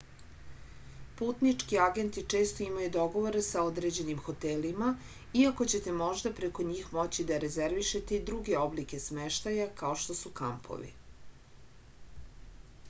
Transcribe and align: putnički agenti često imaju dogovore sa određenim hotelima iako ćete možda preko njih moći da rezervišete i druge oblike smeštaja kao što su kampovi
putnički 1.17 1.77
agenti 1.87 2.21
često 2.33 2.63
imaju 2.67 2.91
dogovore 2.95 3.41
sa 3.47 3.65
određenim 3.71 4.23
hotelima 4.29 4.87
iako 5.41 5.67
ćete 5.73 5.93
možda 5.99 6.31
preko 6.39 6.65
njih 6.69 6.87
moći 6.99 7.25
da 7.33 7.37
rezervišete 7.43 8.17
i 8.19 8.23
druge 8.31 8.55
oblike 8.63 9.01
smeštaja 9.05 9.67
kao 9.83 9.93
što 10.05 10.17
su 10.23 10.33
kampovi 10.41 10.89